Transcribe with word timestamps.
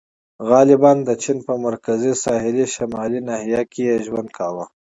•غالباً 0.49 0.91
د 1.07 1.09
چین 1.23 1.37
په 1.47 1.53
مرکزي 1.65 2.13
ساحلي 2.23 2.65
شمالي 2.75 3.21
ناحیه 3.29 3.61
کې 3.71 3.81
یې 3.89 3.95
ژوند 4.05 4.29
کاوه. 4.37 4.65